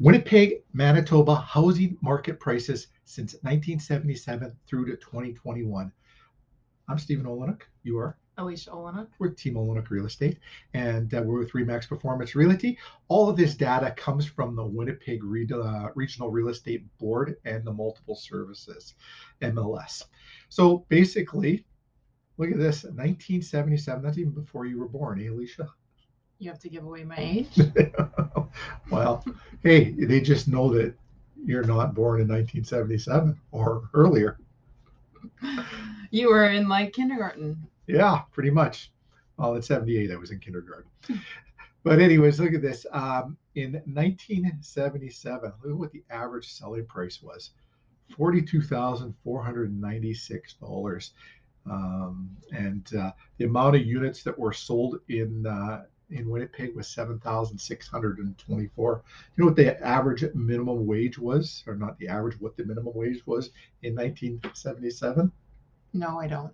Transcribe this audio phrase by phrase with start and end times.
[0.00, 5.92] Winnipeg, Manitoba housing market prices since 1977 through to 2021.
[6.88, 7.60] I'm Stephen Olyniuk.
[7.82, 8.16] You are?
[8.38, 9.08] Alicia Olyniuk.
[9.18, 10.38] We're Team Olyniuk Real Estate,
[10.72, 12.78] and uh, we're with Remax Performance Realty.
[13.08, 17.62] All of this data comes from the Winnipeg Re- uh, Regional Real Estate Board and
[17.62, 18.94] the Multiple Services,
[19.42, 20.04] MLS.
[20.48, 21.66] So basically,
[22.38, 25.68] look at this 1977, that's even before you were born, eh, Alicia?
[26.40, 27.58] You have to give away my age.
[28.90, 29.24] well,
[29.62, 30.94] hey, they just know that
[31.44, 34.38] you're not born in 1977 or earlier.
[36.10, 37.56] You were in like kindergarten.
[37.86, 38.90] Yeah, pretty much.
[39.36, 40.90] Well, in 78, I was in kindergarten.
[41.82, 42.86] But anyways, look at this.
[42.92, 47.50] Um, in 1977, look at what the average selling price was.
[48.18, 51.10] $42,496.
[51.66, 56.88] Um, and uh, the amount of units that were sold in uh, in Winnipeg was
[56.88, 59.02] 7,624.
[59.36, 62.94] You know what the average minimum wage was, or not the average, what the minimum
[62.94, 63.50] wage was
[63.82, 65.30] in 1977?
[65.92, 66.52] No, I don't.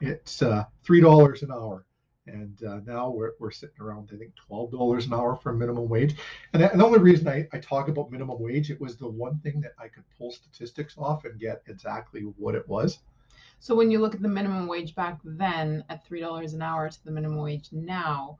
[0.00, 1.86] It's uh, three dollars an hour,
[2.26, 5.88] and uh, now we're, we're sitting around I think twelve dollars an hour for minimum
[5.88, 6.16] wage.
[6.52, 9.38] And, and the only reason I, I talk about minimum wage, it was the one
[9.38, 12.98] thing that I could pull statistics off and get exactly what it was.
[13.60, 16.90] So when you look at the minimum wage back then at three dollars an hour
[16.90, 18.38] to the minimum wage now,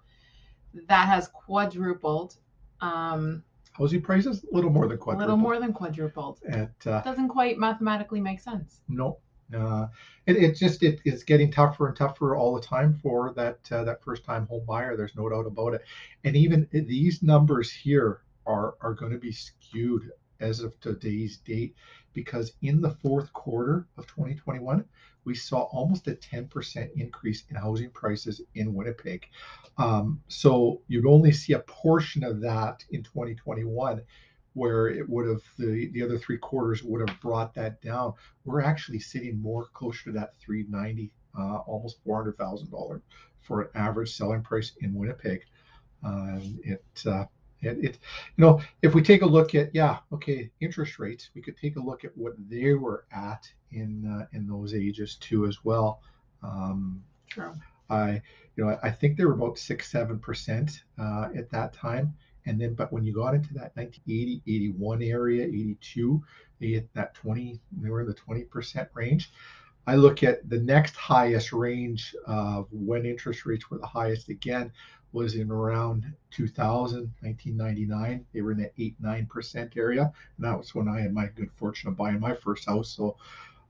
[0.89, 2.37] that has quadrupled.
[2.81, 6.41] Um, Housing prices a little more than a little more than quadrupled.
[6.45, 8.81] It uh, Doesn't quite mathematically make sense.
[8.89, 9.19] no,
[9.57, 9.89] uh,
[10.27, 13.85] it, it just it, it's getting tougher and tougher all the time for that uh,
[13.85, 14.97] that first time home buyer.
[14.97, 15.83] There's no doubt about it.
[16.23, 21.75] And even these numbers here are are going to be skewed as of today's date
[22.13, 24.85] because in the fourth quarter of 2021
[25.25, 29.27] we saw almost a 10% increase in housing prices in Winnipeg.
[29.79, 34.03] Um, so you'd only see a portion of that in 2021
[34.55, 38.15] where it would have the, the other three quarters would have brought that down.
[38.45, 43.01] We're actually sitting more closer to that 390, uh, almost $400,000
[43.41, 45.43] for an average selling price in Winnipeg.
[46.05, 47.25] Um, it, uh,
[47.65, 47.99] it, it,
[48.37, 51.77] you know, if we take a look at, yeah, okay, interest rates, we could take
[51.77, 56.01] a look at what they were at in uh, in those ages too as well.
[56.43, 57.53] Um, True.
[57.91, 58.23] I,
[58.57, 62.15] you know, I think they were about six, seven percent uh, at that time.
[62.47, 66.23] And then, but when you got into that 1980, 81 area, 82,
[66.61, 69.33] they hit that 20, they were in the 20% range.
[69.87, 74.73] I look at the next highest range of when interest rates were the highest again
[75.15, 78.27] was in around 2000, 1999.
[78.35, 80.13] They were in that 8, 9% area.
[80.37, 82.91] And that was when I had my good fortune of buying my first house.
[82.91, 83.17] So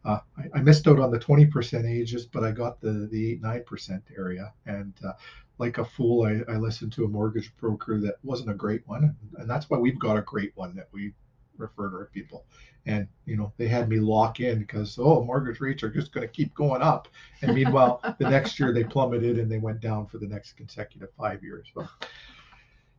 [0.05, 3.43] uh, I, I, missed out on the 20% ages, but I got the, the 8,
[3.43, 4.53] 9% area.
[4.67, 5.13] And uh,
[5.59, 9.15] like a fool, I, I, listened to a mortgage broker that wasn't a great one.
[9.37, 11.13] And that's why we've got a great one that we
[11.57, 12.45] refer to people.
[12.87, 16.27] And, you know, they had me lock in because, oh, mortgage rates are just going
[16.27, 17.09] to keep going up.
[17.43, 21.09] And meanwhile, the next year they plummeted and they went down for the next consecutive
[21.17, 21.69] five years.
[21.75, 21.89] So,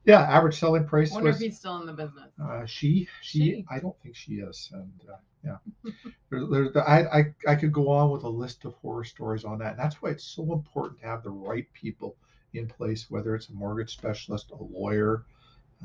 [0.06, 1.38] yeah, average selling price Wonder was.
[1.38, 2.30] if he's still in the business.
[2.44, 3.66] Uh, she, she, She.
[3.70, 5.92] I don't think she is, and uh, yeah,
[6.30, 9.60] there's, there's, I, I, I could go on with a list of horror stories on
[9.60, 9.72] that.
[9.72, 12.16] And that's why it's so important to have the right people
[12.54, 15.26] in place, whether it's a mortgage specialist, a lawyer,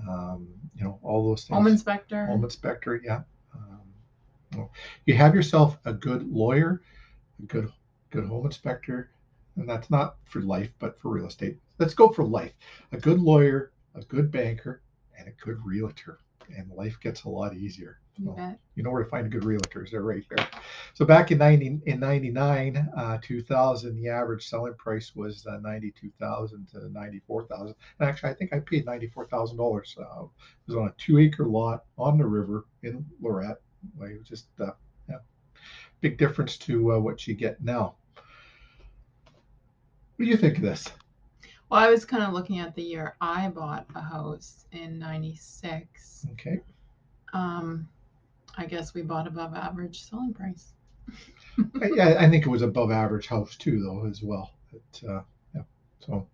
[0.08, 1.56] um, you know, all those things.
[1.56, 2.26] Home inspector.
[2.26, 3.22] Home inspector, yeah.
[3.54, 3.80] Um,
[4.56, 4.72] well,
[5.06, 6.82] you have yourself a good lawyer,
[7.42, 7.70] a good,
[8.10, 9.10] good home inspector,
[9.56, 11.58] and that's not for life, but for real estate.
[11.78, 12.52] Let's go for life.
[12.92, 14.82] A good lawyer, a good banker,
[15.18, 16.18] and a good realtor,
[16.56, 17.98] and life gets a lot easier.
[18.16, 18.36] You So,
[18.74, 19.90] you know where to find a good realtors.
[19.90, 20.46] They're right there.
[20.94, 26.68] So back in 90, in 99, uh, 2000, the average selling price was uh, 92,000
[26.72, 27.74] to 94,000.
[27.98, 29.98] And actually, I think I paid $94,000.
[29.98, 30.30] Uh, it
[30.66, 33.60] was on a two acre lot on the river in Lorette.
[33.98, 34.72] Like, it was just, uh,
[35.08, 35.16] yeah,
[36.00, 37.94] big difference to uh, what you get now.
[40.16, 40.86] What do you think of this?
[41.70, 46.26] Well, I was kind of looking at the year I bought a house in '96.
[46.32, 46.60] Okay.
[47.32, 47.88] Um,
[48.58, 50.72] I guess we bought above average selling price.
[51.80, 54.50] I, yeah, I think it was above average house too, though, as well.
[54.72, 55.22] But, uh,
[55.54, 55.62] yeah.
[56.00, 56.26] So,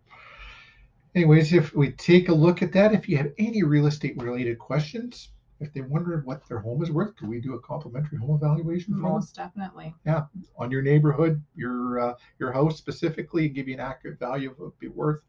[1.15, 4.59] anyways, if we take a look at that, if you have any real estate related
[4.59, 5.29] questions,
[5.61, 8.95] if they're wondering what their home is worth, can we do a complimentary home evaluation
[8.95, 9.95] for them Most definitely.
[10.05, 10.25] Yeah.
[10.59, 14.59] On your neighborhood, your uh, your house specifically, and give you an accurate value of
[14.59, 15.23] what it'd be worth?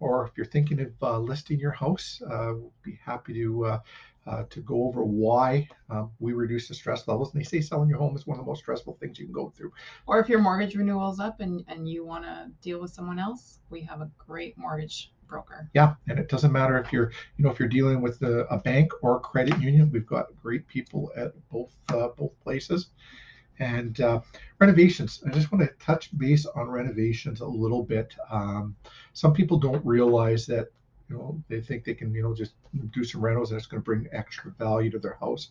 [0.00, 3.78] Or if you're thinking of uh, listing your house, uh, we'll be happy to uh,
[4.28, 7.32] uh, to go over why um, we reduce the stress levels.
[7.32, 9.32] And they say selling your home is one of the most stressful things you can
[9.32, 9.72] go through.
[10.06, 13.18] Or if your mortgage renewal is up and, and you want to deal with someone
[13.18, 15.68] else, we have a great mortgage broker.
[15.74, 18.58] Yeah, and it doesn't matter if you're, you know, if you're dealing with a, a
[18.58, 19.90] bank or a credit union.
[19.92, 22.88] We've got great people at both uh, both places.
[23.60, 24.20] And uh,
[24.60, 28.14] renovations, I just want to touch base on renovations a little bit.
[28.30, 28.76] Um,
[29.14, 30.68] some people don't realize that,
[31.08, 32.52] you know, they think they can, you know, just
[32.92, 35.50] do some rentals and it's going to bring extra value to their house.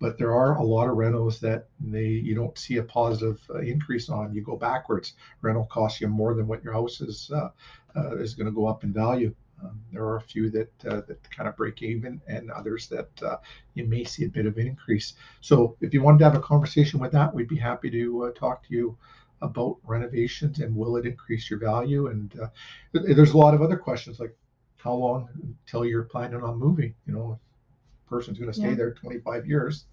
[0.00, 3.58] But there are a lot of rentals that they you don't see a positive uh,
[3.58, 4.34] increase on.
[4.34, 5.14] You go backwards.
[5.42, 7.50] Rental costs you more than what your house is uh,
[7.96, 9.34] uh, is going to go up in value.
[9.62, 13.22] Um, there are a few that uh, that kind of break even, and others that
[13.22, 13.38] uh,
[13.74, 15.14] you may see a bit of an increase.
[15.40, 18.30] So, if you wanted to have a conversation with that, we'd be happy to uh,
[18.38, 18.96] talk to you
[19.42, 22.08] about renovations and will it increase your value.
[22.08, 22.32] And
[22.92, 24.36] there's a lot of other questions like
[24.78, 26.94] how long until you're planning on moving.
[27.06, 27.38] You know,
[28.08, 28.74] person's going to stay Yeah.
[28.74, 29.86] there 25 years.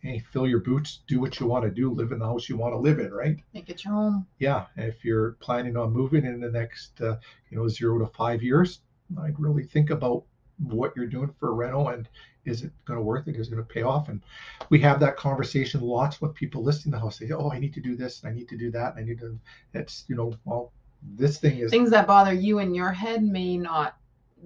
[0.00, 2.56] Hey, fill your boots, do what you want to do, live in the house you
[2.56, 3.38] want to live in, right?
[3.52, 4.26] Make it your home.
[4.38, 7.16] yeah, if you're planning on moving in the next, uh,
[7.50, 8.80] you know, zero to five years,
[9.20, 10.24] I'd really think about
[10.58, 12.08] what you're doing for a rental and
[12.46, 13.36] is it going to worth it?
[13.36, 14.08] Is it going to pay off?
[14.08, 14.22] And
[14.70, 17.18] we have that conversation lots with people listing the house.
[17.18, 19.04] They say, oh, I need to do this, and I need to do that, and
[19.04, 19.38] I need to.
[19.74, 20.72] It's you know, well,
[21.16, 23.96] this thing is Things that bother you in your head may not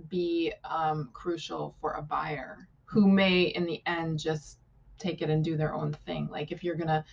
[0.08, 4.58] be um, crucial for a buyer who may, in the end, just
[4.98, 6.28] take it and do their own thing.
[6.30, 7.04] Like if you're gonna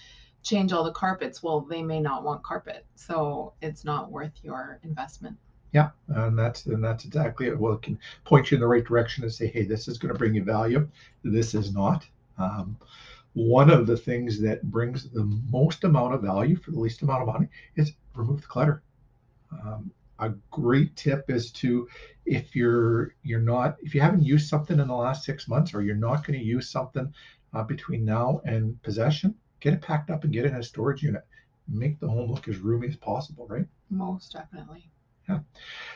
[0.43, 4.79] change all the carpets, well, they may not want carpet, so it's not worth your
[4.83, 5.35] investment.
[5.73, 7.59] Yeah, and that's and that's exactly it.
[7.59, 10.13] Well, it can point you in the right direction and say, hey, this is going
[10.13, 10.87] to bring you value.
[11.23, 12.05] This is not.
[12.37, 12.77] Um,
[13.33, 17.21] one of the things that brings the most amount of value for the least amount
[17.21, 18.83] of money is remove the clutter.
[19.51, 21.87] Um, a great tip is to,
[22.25, 25.81] if you're you're not if you haven't used something in the last six months or
[25.81, 27.11] you're not going to use something
[27.53, 31.03] uh, between now and possession, get it packed up and get it in a storage
[31.03, 31.25] unit.
[31.67, 33.65] Make the home look as roomy as possible, right?
[33.89, 34.89] Most definitely.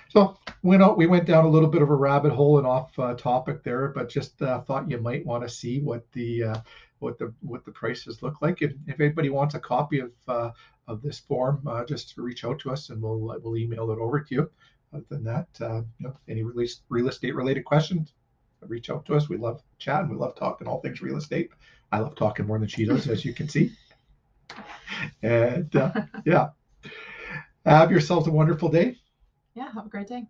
[0.10, 2.98] So went out, we went down a little bit of a rabbit hole and off
[2.98, 6.56] uh, topic there, but just uh, thought you might want to see what the uh,
[7.00, 8.62] what the what the prices look like.
[8.62, 10.52] If, if anybody wants a copy of uh,
[10.88, 14.00] of this form, uh, just reach out to us and we'll uh, we'll email it
[14.00, 14.50] over to you.
[14.94, 18.14] Other than that, uh, you know, any real, real estate related questions,
[18.62, 19.28] reach out to us.
[19.28, 20.10] We love chatting.
[20.10, 21.50] We love talking all things real estate.
[21.92, 23.72] I love talking more than she does, as you can see.
[25.24, 25.92] And uh,
[26.26, 26.50] yeah,
[27.66, 28.96] have yourselves a wonderful day.
[29.56, 30.28] Yeah, have a great day.